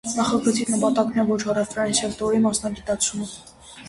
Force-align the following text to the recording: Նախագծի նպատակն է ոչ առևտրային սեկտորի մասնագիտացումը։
Նախագծի 0.11 0.63
նպատակն 0.75 1.21
է 1.23 1.25
ոչ 1.31 1.37
առևտրային 1.53 1.97
սեկտորի 1.99 2.39
մասնագիտացումը։ 2.47 3.29